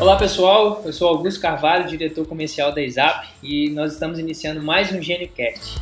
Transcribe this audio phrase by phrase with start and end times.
[0.00, 4.90] Olá pessoal, eu sou Augusto Carvalho, diretor comercial da ISAP e nós estamos iniciando mais
[4.90, 5.80] um GeneCast.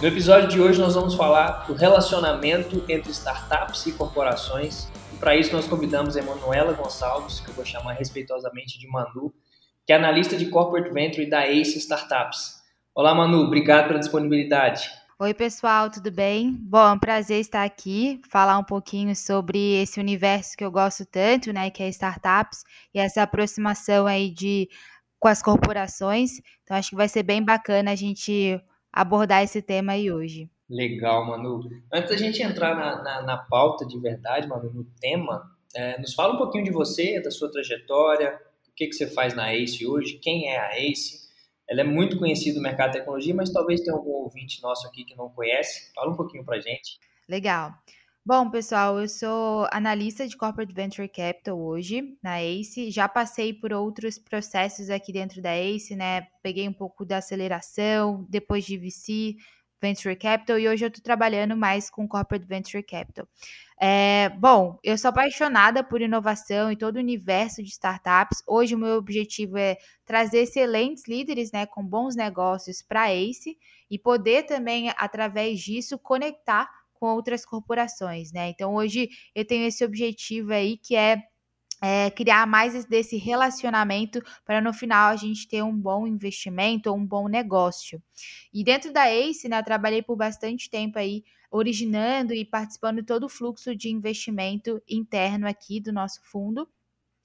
[0.00, 4.88] No episódio de hoje nós vamos falar do relacionamento entre startups e corporações.
[5.12, 9.34] E para isso nós convidamos a Emanuela Gonçalves, que eu vou chamar respeitosamente de Manu,
[9.86, 12.54] que é analista de Corporate Venture da Ace Startups.
[12.94, 14.99] Olá Manu, obrigado pela disponibilidade.
[15.22, 16.50] Oi, pessoal, tudo bem?
[16.50, 21.04] Bom, é um prazer estar aqui, falar um pouquinho sobre esse universo que eu gosto
[21.04, 24.66] tanto, né, que é startups, e essa aproximação aí de
[25.18, 26.40] com as corporações.
[26.64, 28.58] Então, acho que vai ser bem bacana a gente
[28.90, 30.48] abordar esse tema aí hoje.
[30.70, 31.68] Legal, Manu.
[31.92, 36.14] Antes da gente entrar na, na, na pauta de verdade, Manu, no tema, é, nos
[36.14, 39.86] fala um pouquinho de você, da sua trajetória, o que, que você faz na ACE
[39.86, 41.19] hoje, quem é a ACE,
[41.70, 45.04] ela é muito conhecida no mercado de tecnologia, mas talvez tenha algum ouvinte nosso aqui
[45.04, 45.92] que não conhece.
[45.94, 46.98] Fala um pouquinho para gente.
[47.28, 47.72] Legal.
[48.26, 52.90] Bom, pessoal, eu sou analista de Corporate Venture Capital hoje na ACE.
[52.90, 56.26] Já passei por outros processos aqui dentro da ACE, né?
[56.42, 59.36] Peguei um pouco da aceleração, depois de VC,
[59.80, 63.26] Venture Capital, e hoje eu estou trabalhando mais com Corporate Venture Capital.
[63.80, 68.42] É, bom, eu sou apaixonada por inovação e todo o universo de startups.
[68.46, 73.56] Hoje o meu objetivo é trazer excelentes líderes né, com bons negócios para ACE
[73.90, 78.30] e poder também, através disso, conectar com outras corporações.
[78.30, 78.50] Né?
[78.50, 81.22] Então, hoje eu tenho esse objetivo aí que é
[81.80, 86.96] é, criar mais desse relacionamento para no final a gente ter um bom investimento ou
[86.96, 88.02] um bom negócio.
[88.52, 93.24] E dentro da ACE, né, eu trabalhei por bastante tempo aí originando e participando todo
[93.24, 96.68] o fluxo de investimento interno aqui do nosso fundo.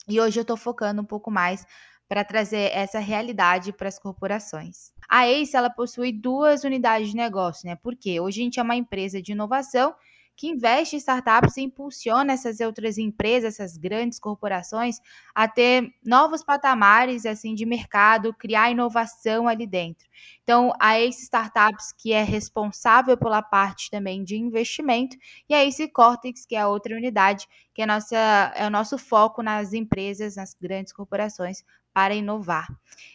[0.07, 1.65] E hoje eu estou focando um pouco mais
[2.07, 4.93] para trazer essa realidade para as corporações.
[5.09, 7.75] A ACE ela possui duas unidades de negócio, né?
[7.75, 9.93] Porque hoje a gente é uma empresa de inovação
[10.35, 14.99] que investe em startups e impulsiona essas outras empresas, essas grandes corporações,
[15.33, 20.07] a ter novos patamares assim de mercado, criar inovação ali dentro.
[20.43, 25.17] Então, a Ace Startups, que é responsável pela parte também de investimento,
[25.49, 28.17] e a Ace Cortex, que é a outra unidade, que é, nossa,
[28.55, 31.63] é o nosso foco nas empresas, nas grandes corporações,
[31.95, 32.67] para inovar.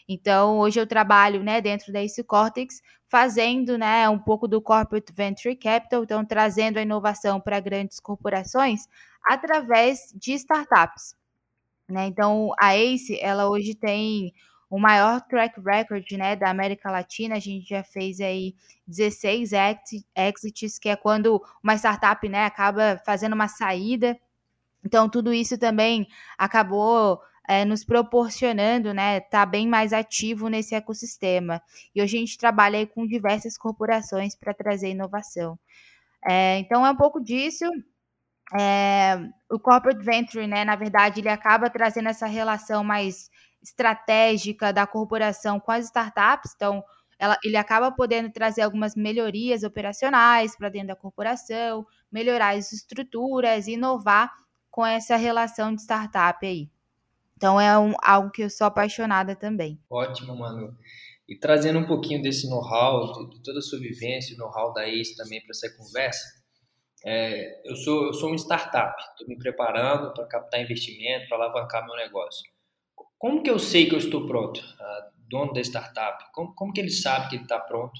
[0.08, 5.12] Então, hoje eu trabalho né, dentro da Ace Cortex, fazendo né, um pouco do Corporate
[5.12, 8.88] Venture Capital, então trazendo a inovação para grandes corporações
[9.22, 11.14] através de startups.
[11.86, 12.06] Né?
[12.06, 14.32] Então, a Ace, ela hoje tem
[14.70, 17.34] o maior track record né, da América Latina.
[17.34, 18.54] A gente já fez aí
[18.86, 19.50] 16
[20.16, 24.18] exits, que é quando uma startup né, acaba fazendo uma saída.
[24.82, 26.08] Então, tudo isso também
[26.38, 31.60] acabou é, nos proporcionando, né, tá bem mais ativo nesse ecossistema.
[31.92, 35.58] E hoje a gente trabalha com diversas corporações para trazer inovação.
[36.24, 37.64] É, então é um pouco disso.
[38.56, 39.18] É,
[39.50, 43.28] o corporate venture, né, na verdade, ele acaba trazendo essa relação mais
[43.60, 46.52] estratégica da corporação com as startups.
[46.54, 46.84] Então,
[47.18, 53.66] ela, ele acaba podendo trazer algumas melhorias operacionais para dentro da corporação, melhorar as estruturas,
[53.66, 54.32] inovar
[54.70, 56.70] com essa relação de startup aí.
[57.40, 59.80] Então é um, algo que eu sou apaixonada também.
[59.88, 60.76] Ótimo, Manu.
[61.26, 65.40] E trazendo um pouquinho desse know-how, de toda a sua vivência, know-how da ACE também
[65.40, 66.22] para essa conversa,
[67.02, 71.86] é, eu, sou, eu sou um startup, estou me preparando para captar investimento, para alavancar
[71.86, 72.42] meu negócio.
[73.16, 74.62] Como que eu sei que eu estou pronto,
[75.26, 76.22] dono da startup?
[76.34, 77.98] Como, como que ele sabe que ele está pronto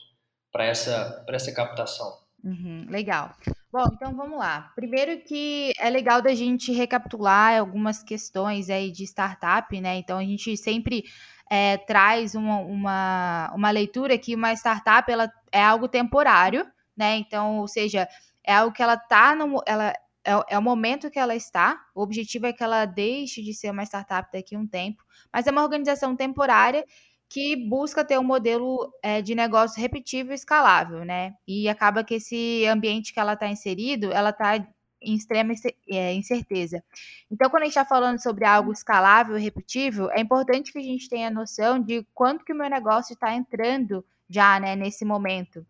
[0.53, 2.13] para essa, essa captação?
[2.45, 3.35] Uhum, legal.
[3.73, 4.73] Bom, então vamos lá.
[4.75, 9.97] Primeiro que é legal da gente recapitular algumas questões aí de startup, né?
[9.97, 11.05] Então a gente sempre
[11.49, 16.67] é, traz uma, uma, uma leitura que uma startup ela é algo temporário,
[16.97, 17.17] né?
[17.19, 18.09] Então, ou seja,
[18.43, 19.63] é algo que ela tá no.
[19.65, 19.93] Ela,
[20.25, 21.81] é, é o momento que ela está.
[21.95, 25.47] O objetivo é que ela deixe de ser uma startup daqui a um tempo, mas
[25.47, 26.85] é uma organização temporária
[27.31, 31.35] que busca ter um modelo é, de negócio repetível e escalável, né?
[31.47, 34.57] E acaba que esse ambiente que ela está inserido, ela está
[35.01, 35.55] em extrema
[35.89, 36.83] é, incerteza.
[37.31, 40.83] Então, quando a gente está falando sobre algo escalável e repetível, é importante que a
[40.83, 45.65] gente tenha noção de quanto que o meu negócio está entrando já, né, nesse momento.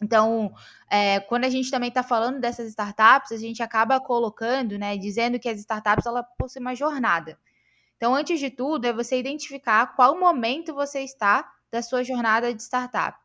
[0.00, 0.54] Então,
[0.88, 5.38] é, quando a gente também está falando dessas startups, a gente acaba colocando, né, dizendo
[5.40, 7.36] que as startups ela possuem uma jornada.
[8.02, 12.60] Então, antes de tudo, é você identificar qual momento você está da sua jornada de
[12.60, 13.16] startup.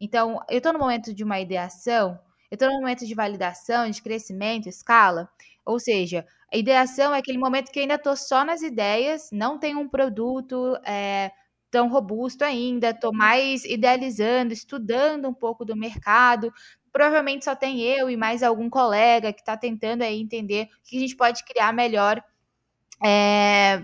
[0.00, 2.18] Então, eu estou no momento de uma ideação,
[2.50, 5.28] eu estou no momento de validação, de crescimento, escala.
[5.66, 9.78] Ou seja, a ideação é aquele momento que ainda estou só nas ideias, não tenho
[9.78, 11.30] um produto é,
[11.70, 16.50] tão robusto ainda, estou mais idealizando, estudando um pouco do mercado,
[16.90, 20.96] provavelmente só tem eu e mais algum colega que está tentando aí entender o que
[20.96, 22.24] a gente pode criar melhor
[23.04, 23.82] é,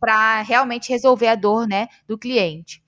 [0.00, 2.82] para realmente resolver a dor né, do cliente.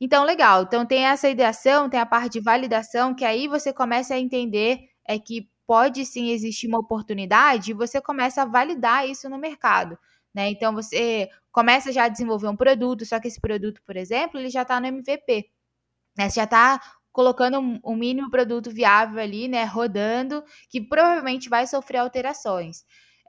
[0.00, 0.62] Então, legal.
[0.62, 4.88] Então, tem essa ideação, tem a parte de validação, que aí você começa a entender
[5.04, 9.98] é que pode sim existir uma oportunidade e você começa a validar isso no mercado.
[10.34, 10.48] Né?
[10.50, 14.50] Então, você começa já a desenvolver um produto, só que esse produto, por exemplo, ele
[14.50, 15.50] já está no MVP.
[16.16, 16.28] Né?
[16.28, 16.80] Você já está
[17.12, 22.84] colocando um, um, mínimo produto viável ali, né, rodando, que provavelmente vai sofrer alterações.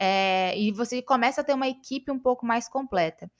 [0.06, 3.32] É, e você começa a ter uma equipe um pouco mais completa.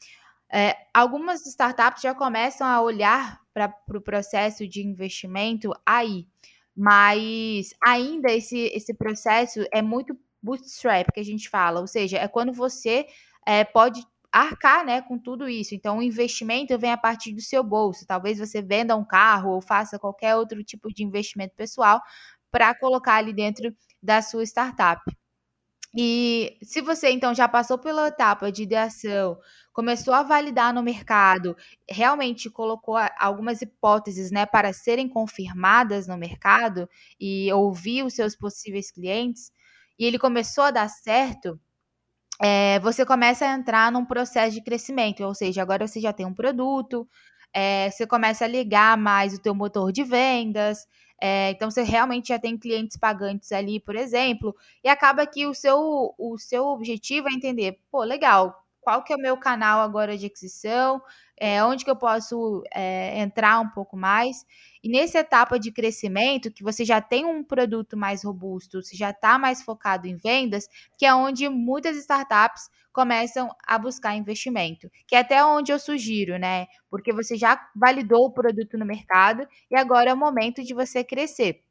[0.50, 6.26] É, algumas startups já começam a olhar para o pro processo de investimento aí,
[6.74, 12.30] mas ainda esse, esse processo é muito bootstrap que a gente fala, ou seja, é
[12.30, 13.08] quando você
[13.46, 14.02] é, pode
[14.32, 15.76] arcar né, com tudo isso.
[15.76, 18.06] Então, o investimento vem a partir do seu bolso.
[18.08, 22.02] Talvez você venda um carro ou faça qualquer outro tipo de investimento pessoal
[22.50, 25.04] para colocar ali dentro da sua startup.
[25.96, 29.38] E se você então já passou pela etapa de ideação,
[29.72, 31.56] começou a validar no mercado,
[31.90, 38.92] realmente colocou algumas hipóteses, né, para serem confirmadas no mercado e ouvir os seus possíveis
[38.92, 39.52] clientes,
[40.00, 41.60] e ele começou a dar certo,
[42.42, 46.26] é, você começa a entrar num processo de crescimento, ou seja, agora você já tem
[46.26, 47.08] um produto,
[47.54, 50.88] é, você começa a ligar mais o teu motor de vendas,
[51.22, 55.54] é, então você realmente já tem clientes pagantes ali, por exemplo, e acaba que o
[55.54, 60.18] seu, o seu objetivo é entender, pô, legal, qual que é o meu canal agora
[60.18, 61.02] de aquisição,
[61.46, 64.46] é, onde que eu posso é, entrar um pouco mais.
[64.82, 69.10] E nessa etapa de crescimento, que você já tem um produto mais robusto, você já
[69.10, 75.18] está mais focado em vendas, que é onde muitas startups começam a buscar investimento, que
[75.18, 76.66] é até onde eu sugiro, né?
[76.90, 81.04] Porque você já validou o produto no mercado e agora é o momento de você
[81.04, 81.62] crescer.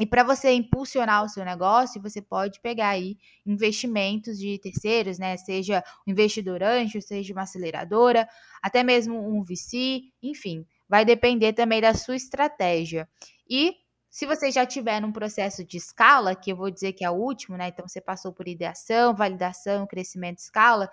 [0.00, 5.36] E para você impulsionar o seu negócio, você pode pegar aí investimentos de terceiros, né?
[5.36, 8.28] Seja um investidor anjo, seja uma aceleradora,
[8.62, 13.08] até mesmo um VC, enfim, vai depender também da sua estratégia.
[13.48, 13.74] E
[14.10, 17.14] se você já tiver num processo de escala, que eu vou dizer que é o
[17.14, 17.68] último, né?
[17.68, 20.90] Então você passou por ideação, validação, crescimento, escala.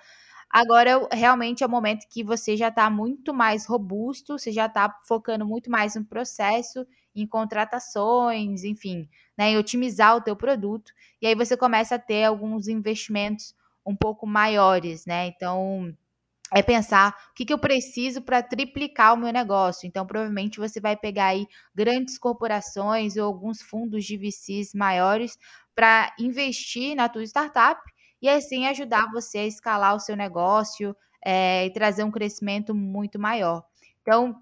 [0.50, 4.94] Agora realmente é o momento que você já está muito mais robusto, você já está
[5.08, 6.86] focando muito mais no processo,
[7.16, 10.92] em contratações, enfim, né, em otimizar o teu produto.
[11.22, 15.28] E aí você começa a ter alguns investimentos um pouco maiores, né?
[15.28, 15.96] Então
[16.54, 19.88] é pensar o que, que eu preciso para triplicar o meu negócio.
[19.88, 25.38] Então, provavelmente você vai pegar aí grandes corporações ou alguns fundos de VCs maiores
[25.74, 27.82] para investir na tua startup
[28.22, 33.20] e assim ajudar você a escalar o seu negócio é, e trazer um crescimento muito
[33.20, 33.64] maior.
[34.02, 34.36] Então,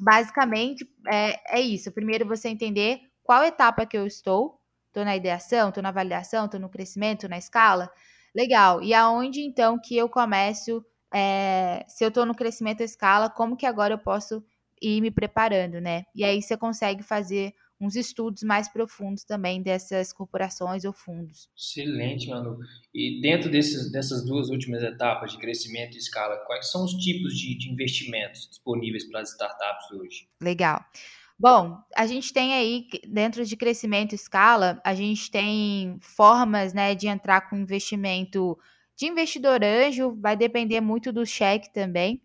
[0.00, 1.92] basicamente é, é isso.
[1.92, 4.58] Primeiro você entender qual etapa que eu estou.
[4.88, 7.90] Estou na ideação, estou na validação, estou no crescimento, na escala.
[8.34, 8.82] Legal.
[8.82, 10.84] E aonde então que eu começo
[11.14, 14.44] é, se eu estou no crescimento à escala, como que agora eu posso
[14.80, 16.04] ir me preparando, né?
[16.14, 21.48] E aí você consegue fazer uns estudos mais profundos também dessas corporações ou fundos.
[21.56, 22.58] Excelente, Manu.
[22.92, 27.36] E dentro desses, dessas duas últimas etapas de crescimento e escala, quais são os tipos
[27.36, 30.28] de, de investimentos disponíveis para as startups hoje?
[30.42, 30.84] Legal.
[31.38, 36.96] Bom, a gente tem aí, dentro de crescimento e escala, a gente tem formas né,
[36.96, 38.58] de entrar com investimento
[38.96, 42.20] de investidor anjo, vai depender muito do cheque também.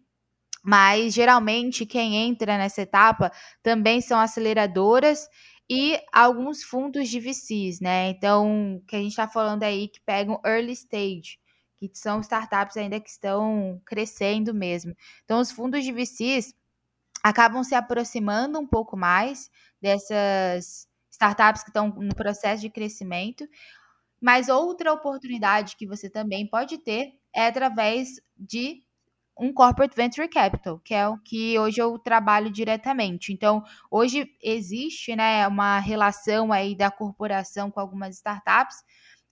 [0.63, 5.27] Mas geralmente quem entra nessa etapa também são aceleradoras
[5.69, 8.09] e alguns fundos de VCs, né?
[8.09, 11.37] Então, que a gente está falando aí que pegam early stage,
[11.79, 14.93] que são startups ainda que estão crescendo mesmo.
[15.25, 16.53] Então, os fundos de VCs
[17.23, 19.49] acabam se aproximando um pouco mais
[19.81, 23.47] dessas startups que estão no processo de crescimento,
[24.21, 28.82] mas outra oportunidade que você também pode ter é através de
[29.37, 33.33] um corporate venture capital, que é o que hoje eu trabalho diretamente.
[33.33, 38.77] Então, hoje existe, né, uma relação aí da corporação com algumas startups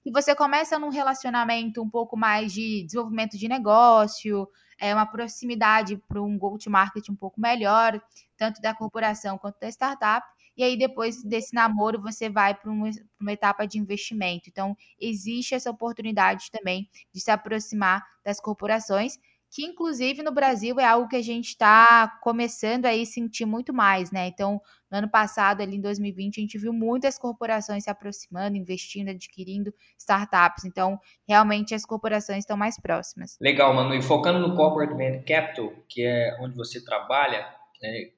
[0.03, 4.47] que você começa num relacionamento um pouco mais de desenvolvimento de negócio,
[4.79, 8.01] é uma proximidade para um go-to-market um pouco melhor,
[8.35, 10.25] tanto da corporação quanto da startup.
[10.57, 12.89] E aí, depois desse namoro, você vai para uma,
[13.19, 14.49] uma, etapa de investimento.
[14.49, 19.17] Então, existe essa oportunidade também de se aproximar das corporações,
[19.51, 24.09] que inclusive no Brasil é algo que a gente está começando aí sentir muito mais,
[24.09, 24.27] né?
[24.27, 29.09] Então, no ano passado, ali em 2020, a gente viu muitas corporações se aproximando, investindo,
[29.09, 30.63] adquirindo startups.
[30.63, 33.37] Então, realmente as corporações estão mais próximas.
[33.41, 33.93] Legal, Manu.
[33.93, 37.45] E focando no Corporate Venture Capital, que é onde você trabalha,
[37.81, 38.09] né,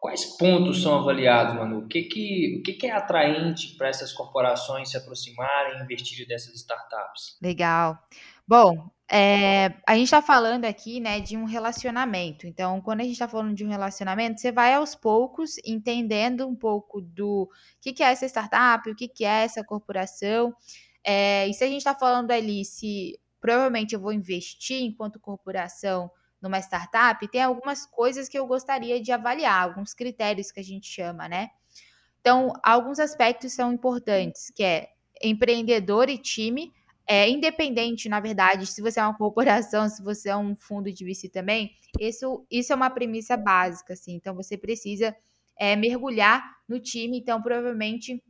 [0.00, 1.78] quais pontos são avaliados, Manu?
[1.78, 6.26] O que, que, o que, que é atraente para essas corporações se aproximarem e investirem
[6.26, 7.38] dessas startups?
[7.40, 7.96] Legal.
[8.48, 12.46] Bom, é, a gente está falando aqui, né, de um relacionamento.
[12.46, 16.56] Então, quando a gente está falando de um relacionamento, você vai aos poucos entendendo um
[16.56, 17.48] pouco do
[17.80, 20.52] que, que é essa startup, o que, que é essa corporação.
[21.04, 26.10] É, e se a gente está falando ali, se provavelmente eu vou investir enquanto corporação
[26.42, 30.86] numa startup, tem algumas coisas que eu gostaria de avaliar, alguns critérios que a gente
[30.88, 31.50] chama, né?
[32.20, 34.88] Então, alguns aspectos são importantes, que é
[35.22, 36.72] empreendedor e time,
[37.08, 41.04] é independente, na verdade, se você é uma corporação, se você é um fundo de
[41.04, 41.70] VC também,
[42.00, 44.14] isso, isso é uma premissa básica, assim.
[44.14, 45.14] Então, você precisa
[45.58, 47.18] é, mergulhar no time.
[47.18, 48.22] Então, provavelmente,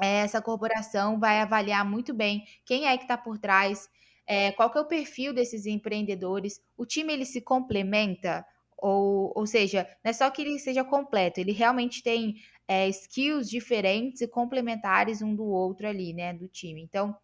[0.00, 3.88] é, essa corporação vai avaliar muito bem quem é que está por trás,
[4.26, 8.44] é, qual que é o perfil desses empreendedores, o time ele se complementa,
[8.78, 12.36] ou, ou seja, não é só que ele seja completo, ele realmente tem
[12.66, 16.82] é, skills diferentes e complementares um do outro ali, né, do time.
[16.82, 17.14] Então,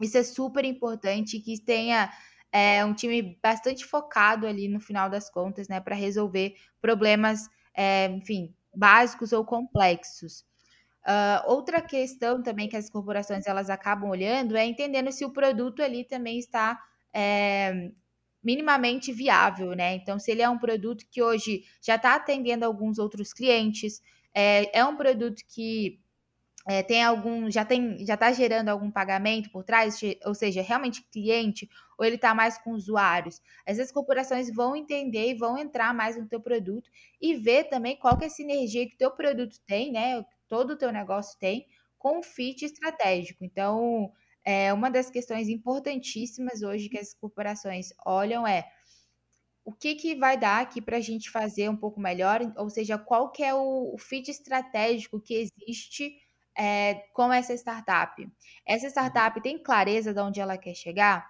[0.00, 2.10] isso é super importante que tenha
[2.52, 8.06] é, um time bastante focado ali no final das contas, né, para resolver problemas, é,
[8.06, 10.44] enfim, básicos ou complexos.
[11.00, 15.82] Uh, outra questão também que as corporações elas acabam olhando é entendendo se o produto
[15.82, 16.78] ali também está
[17.12, 17.90] é,
[18.42, 19.94] minimamente viável, né?
[19.94, 24.02] Então, se ele é um produto que hoje já está atendendo alguns outros clientes,
[24.34, 26.00] é, é um produto que
[26.68, 31.02] é, tem algum, já tem, já está gerando algum pagamento por trás, ou seja, realmente
[31.10, 33.40] cliente, ou ele está mais com usuários.
[33.64, 36.90] Essas corporações vão entender e vão entrar mais no teu produto
[37.20, 40.24] e ver também qual que é a sinergia que o teu produto tem, né?
[40.48, 43.44] todo o teu negócio tem, com um fit estratégico.
[43.44, 44.12] Então,
[44.44, 48.68] é uma das questões importantíssimas hoje que as corporações olham é
[49.64, 52.98] o que, que vai dar aqui para a gente fazer um pouco melhor, ou seja,
[52.98, 56.16] qual que é o, o fit estratégico que existe
[56.60, 58.30] é, com essa startup.
[58.66, 61.26] Essa startup tem clareza de onde ela quer chegar?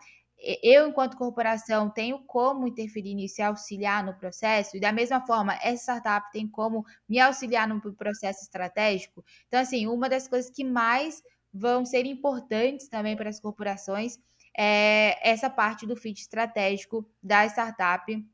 [0.62, 5.52] eu, enquanto corporação, tenho como interferir nisso e auxiliar no processo, e da mesma forma,
[5.62, 9.22] essa startup tem como me auxiliar no processo estratégico.
[9.48, 11.22] Então, assim, uma das coisas que mais
[11.52, 14.18] vão ser importantes também para as corporações
[14.56, 18.26] é essa parte do fit estratégico da startup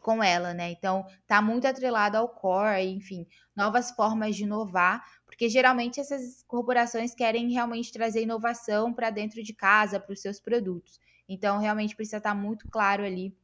[0.00, 0.70] com ela, né?
[0.70, 5.04] Então, tá muito atrelado ao core, enfim, novas formas de inovar,
[5.40, 10.38] porque geralmente essas corporações querem realmente trazer inovação para dentro de casa, para os seus
[10.38, 11.00] produtos.
[11.26, 13.34] Então, realmente precisa estar muito claro ali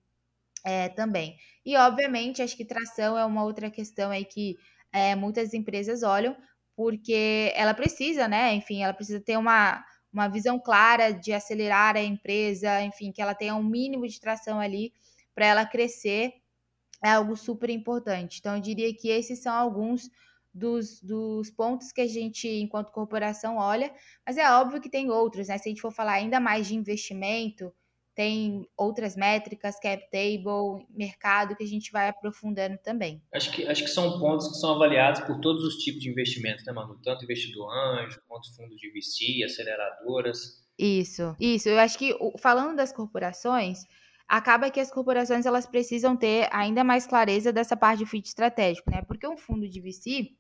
[0.62, 1.38] é, também.
[1.64, 4.58] E, obviamente, acho que tração é uma outra questão aí que
[4.92, 6.36] é, muitas empresas olham,
[6.76, 8.52] porque ela precisa, né?
[8.52, 13.34] Enfim, ela precisa ter uma, uma visão clara de acelerar a empresa, enfim, que ela
[13.34, 14.92] tenha um mínimo de tração ali
[15.34, 16.34] para ela crescer,
[17.02, 18.38] é algo super importante.
[18.38, 20.10] Então, eu diria que esses são alguns
[20.56, 23.92] dos, dos pontos que a gente, enquanto corporação, olha,
[24.24, 25.58] mas é óbvio que tem outros, né?
[25.58, 27.70] Se a gente for falar ainda mais de investimento,
[28.14, 33.22] tem outras métricas, cap table, mercado, que a gente vai aprofundando também.
[33.34, 36.64] Acho que, acho que são pontos que são avaliados por todos os tipos de investimentos,
[36.64, 36.98] né, Manu?
[37.04, 40.64] Tanto investidor anjo, quanto fundo de VC, aceleradoras.
[40.78, 41.68] Isso, isso.
[41.68, 43.84] Eu acho que, falando das corporações,
[44.26, 48.90] acaba que as corporações elas precisam ter ainda mais clareza dessa parte de fit estratégico,
[48.90, 49.02] né?
[49.02, 50.30] Porque um fundo de VC,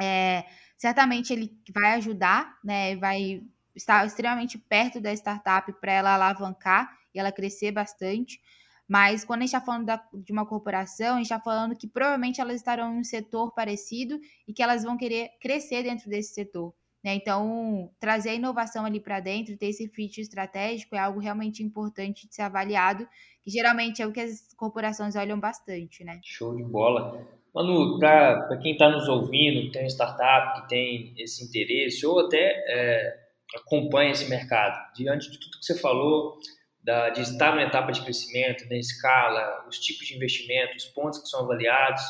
[0.00, 0.44] é,
[0.76, 2.96] certamente ele vai ajudar, né?
[2.96, 3.42] Vai
[3.74, 8.40] estar extremamente perto da startup para ela alavancar e ela crescer bastante.
[8.86, 11.88] Mas quando a gente está falando da, de uma corporação, a gente está falando que
[11.88, 16.34] provavelmente elas estarão em um setor parecido e que elas vão querer crescer dentro desse
[16.34, 16.74] setor.
[17.02, 17.14] Né?
[17.14, 22.26] Então, trazer a inovação ali para dentro, ter esse fit estratégico é algo realmente importante
[22.26, 23.06] de ser avaliado,
[23.42, 26.04] que geralmente é o que as corporações olham bastante.
[26.04, 26.20] Né?
[26.22, 27.26] Show de bola.
[27.54, 32.64] Manu, para quem está nos ouvindo, tem uma startup que tem esse interesse, ou até
[32.66, 33.16] é,
[33.54, 36.38] acompanha esse mercado, diante de tudo que você falou,
[36.82, 41.20] da, de estar numa etapa de crescimento, da escala, os tipos de investimento, os pontos
[41.20, 42.02] que são avaliados,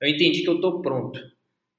[0.00, 1.20] eu entendi que eu estou pronto.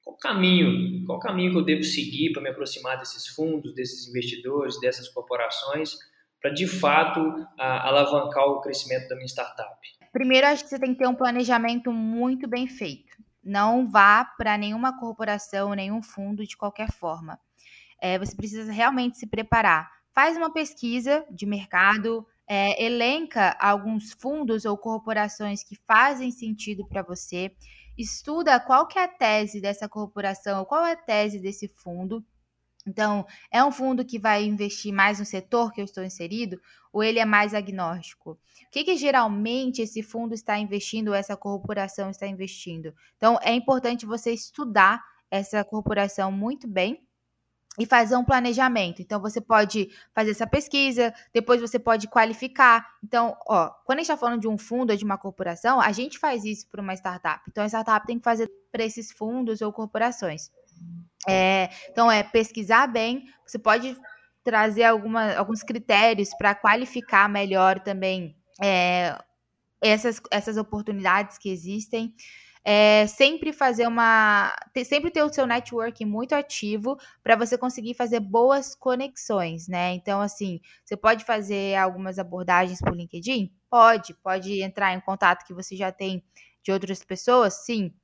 [0.02, 1.04] Qual caminho?
[1.06, 5.94] Qual caminho que eu devo seguir para me aproximar desses fundos, desses investidores, dessas corporações,
[6.40, 7.20] para de fato
[7.58, 9.74] a, alavancar o crescimento da minha startup?
[10.12, 13.05] Primeiro, acho que você tem que ter um planejamento muito bem feito.
[13.46, 17.38] Não vá para nenhuma corporação, nenhum fundo de qualquer forma.
[18.00, 19.88] É, você precisa realmente se preparar.
[20.12, 27.02] Faz uma pesquisa de mercado, é, elenca alguns fundos ou corporações que fazem sentido para
[27.02, 27.54] você,
[27.96, 32.24] estuda qual que é a tese dessa corporação, qual é a tese desse fundo,
[32.86, 36.60] Então, é um fundo que vai investir mais no setor que eu estou inserido
[36.92, 38.32] ou ele é mais agnóstico?
[38.32, 38.38] O
[38.70, 42.94] que, que geralmente esse fundo está investindo ou essa corporação está investindo?
[43.16, 47.02] Então, é importante você estudar essa corporação muito bem
[47.78, 49.02] e fazer um planejamento.
[49.02, 52.86] Então, você pode fazer essa pesquisa, depois você pode qualificar.
[53.04, 55.92] Então, ó, quando a gente está falando de um fundo ou de uma corporação, a
[55.92, 57.42] gente faz isso para uma startup.
[57.48, 60.50] Então, a startup tem que fazer para esses fundos ou corporações.
[61.28, 63.24] É, então, é pesquisar bem.
[63.46, 63.96] Você pode
[64.44, 69.18] trazer alguma, alguns critérios para qualificar melhor também é,
[69.80, 72.14] essas, essas oportunidades que existem.
[72.68, 74.52] É, sempre fazer uma.
[74.72, 79.94] Ter, sempre ter o seu network muito ativo para você conseguir fazer boas conexões, né?
[79.94, 83.52] Então, assim, você pode fazer algumas abordagens por LinkedIn?
[83.70, 86.24] Pode, pode entrar em contato que você já tem
[86.60, 87.94] de outras pessoas, sim.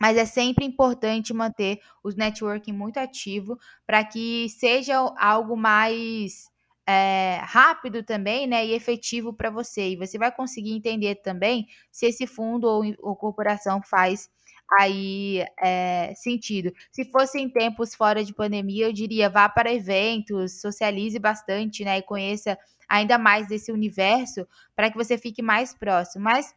[0.00, 6.48] Mas é sempre importante manter o networking muito ativo para que seja algo mais
[6.86, 9.90] é, rápido também, né, e efetivo para você.
[9.90, 14.28] E você vai conseguir entender também se esse fundo ou, ou corporação faz
[14.80, 16.72] aí é, sentido.
[16.92, 21.98] Se fosse em tempos fora de pandemia, eu diria vá para eventos, socialize bastante, né,
[21.98, 26.24] e conheça ainda mais desse universo para que você fique mais próximo.
[26.24, 26.54] Mas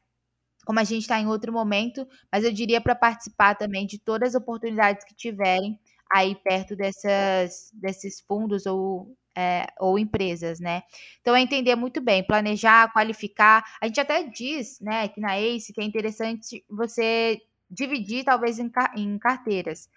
[0.65, 4.29] como a gente está em outro momento, mas eu diria para participar também de todas
[4.29, 5.79] as oportunidades que tiverem
[6.11, 10.83] aí perto dessas, desses fundos ou, é, ou empresas, né?
[11.21, 13.63] Então é entender muito bem, planejar, qualificar.
[13.81, 17.39] A gente até diz, né, que na ACE que é interessante você
[17.69, 19.89] dividir talvez em, em carteiras.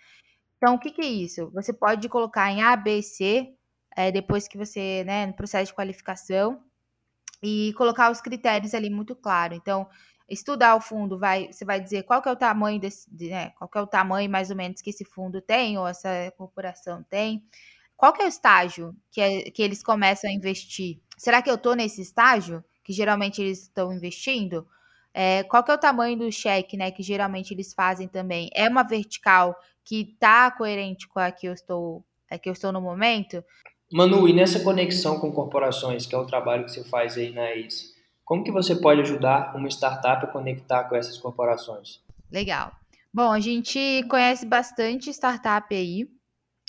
[0.56, 1.50] Então, o que, que, é isso?
[1.52, 3.52] Você pode colocar em A, B, C,
[3.96, 6.62] é, depois que você, né, no processo de qualificação,
[7.42, 9.54] e colocar os critérios ali muito claro.
[9.54, 9.86] Então,
[10.28, 13.68] estudar o fundo, vai, você vai dizer qual que é o tamanho desse, né, qual
[13.68, 17.44] que é o tamanho mais ou menos que esse fundo tem ou essa corporação tem.
[17.96, 20.98] Qual que é o estágio que, é, que eles começam a investir?
[21.16, 24.66] Será que eu estou nesse estágio que geralmente eles estão investindo?
[25.12, 28.50] É, qual que é o tamanho do cheque, né, que geralmente eles fazem também?
[28.52, 32.72] É uma vertical que está coerente com a que eu estou, a que eu estou
[32.72, 33.44] no momento?
[33.92, 37.52] Manu, e nessa conexão com corporações, que é o trabalho que você faz aí na
[37.52, 37.93] ACE,
[38.24, 42.00] como que você pode ajudar uma startup a conectar com essas corporações?
[42.30, 42.72] Legal.
[43.12, 46.08] Bom, a gente conhece bastante startup aí.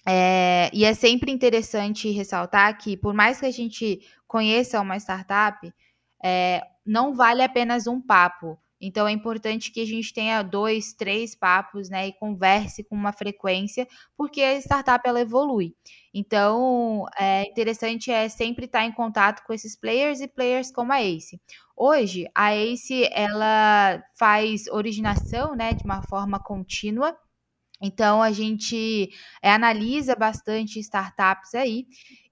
[0.08, 5.74] É, e é sempre interessante ressaltar que, por mais que a gente conheça uma startup,
[6.24, 8.60] é, não vale apenas um papo.
[8.80, 13.14] Então é importante que a gente tenha dois, três papos, né, e converse com uma
[13.14, 15.74] frequência, porque a startup ela evolui.
[16.14, 21.02] Então é interessante é sempre estar em contato com esses players e players como a
[21.02, 21.40] Ace.
[21.76, 27.18] Hoje a Ace ela faz originação, né, de uma forma contínua.
[27.82, 29.10] Então a gente
[29.42, 31.86] é, analisa bastante startups aí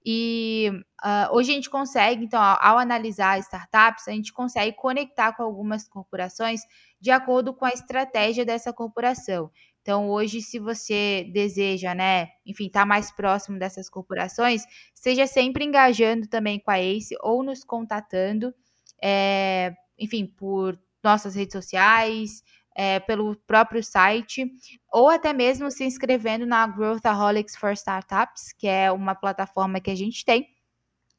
[0.04, 0.70] e
[1.02, 5.42] uh, hoje a gente consegue, então, ao, ao analisar startups, a gente consegue conectar com
[5.42, 6.60] algumas corporações
[7.00, 9.50] de acordo com a estratégia dessa corporação.
[9.80, 15.64] Então, hoje, se você deseja, né, enfim, estar tá mais próximo dessas corporações, seja sempre
[15.64, 18.54] engajando também com a ACE ou nos contatando,
[19.02, 22.42] é, enfim, por nossas redes sociais,
[22.74, 24.50] é, pelo próprio site,
[24.92, 29.94] ou até mesmo se inscrevendo na Growthaholics for Startups, que é uma plataforma que a
[29.94, 30.48] gente tem,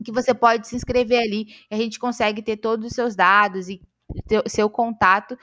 [0.04, 3.70] que você pode se inscrever ali e a gente consegue ter todos os seus dados
[3.70, 3.82] e
[4.28, 5.38] ter, seu contato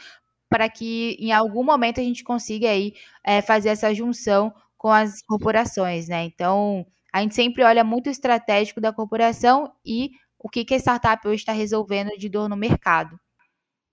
[0.49, 2.93] para que em algum momento a gente consiga aí
[3.25, 6.25] é, fazer essa junção com as corporações, né?
[6.25, 10.79] Então, a gente sempre olha muito o estratégico da corporação e o que, que a
[10.79, 13.19] startup hoje está resolvendo de dor no mercado.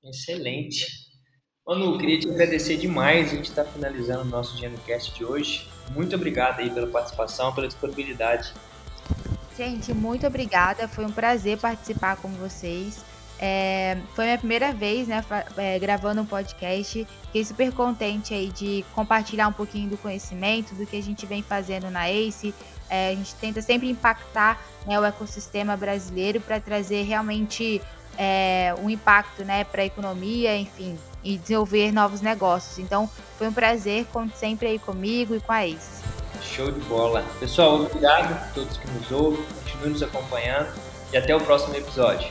[0.04, 1.09] Excelente.
[1.70, 3.32] Manu, queria te agradecer demais.
[3.32, 5.70] A gente está finalizando o nosso GenoCast de hoje.
[5.92, 8.52] Muito obrigado aí pela participação, pela disponibilidade.
[9.56, 10.88] Gente, muito obrigada.
[10.88, 13.06] Foi um prazer participar com vocês.
[13.40, 15.24] É, foi minha primeira vez, né,
[15.58, 17.08] é, gravando um podcast.
[17.26, 21.44] Fiquei super contente aí de compartilhar um pouquinho do conhecimento, do que a gente vem
[21.44, 22.52] fazendo na ACE.
[22.90, 27.80] É, a gente tenta sempre impactar né, o ecossistema brasileiro para trazer realmente
[28.18, 32.80] é, um impacto né, para a economia, enfim, e desenvolver novos negócios.
[32.80, 36.04] Então, foi um prazer, conte sempre aí comigo e com a Ace.
[36.42, 37.24] Show de bola.
[37.40, 40.70] Pessoal, obrigado a todos que nos ouvem, continuem nos acompanhando
[41.12, 42.30] e até o próximo episódio.